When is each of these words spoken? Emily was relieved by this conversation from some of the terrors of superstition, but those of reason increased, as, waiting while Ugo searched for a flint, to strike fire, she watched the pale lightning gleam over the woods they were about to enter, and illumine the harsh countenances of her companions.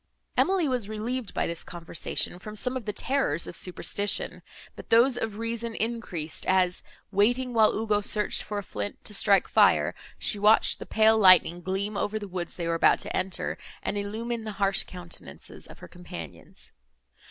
Emily 0.35 0.67
was 0.67 0.89
relieved 0.89 1.31
by 1.31 1.45
this 1.45 1.63
conversation 1.63 2.39
from 2.39 2.55
some 2.55 2.75
of 2.75 2.85
the 2.85 2.91
terrors 2.91 3.45
of 3.45 3.55
superstition, 3.55 4.41
but 4.75 4.89
those 4.89 5.15
of 5.15 5.37
reason 5.37 5.75
increased, 5.75 6.43
as, 6.47 6.81
waiting 7.11 7.53
while 7.53 7.71
Ugo 7.75 8.01
searched 8.01 8.41
for 8.41 8.57
a 8.57 8.63
flint, 8.63 9.05
to 9.05 9.13
strike 9.13 9.47
fire, 9.47 9.93
she 10.17 10.39
watched 10.39 10.79
the 10.79 10.87
pale 10.87 11.19
lightning 11.19 11.61
gleam 11.61 11.95
over 11.95 12.17
the 12.17 12.27
woods 12.27 12.55
they 12.55 12.65
were 12.67 12.73
about 12.73 12.97
to 13.01 13.15
enter, 13.15 13.59
and 13.83 13.95
illumine 13.95 14.43
the 14.43 14.53
harsh 14.53 14.81
countenances 14.85 15.67
of 15.67 15.77
her 15.77 15.87
companions. 15.87 16.71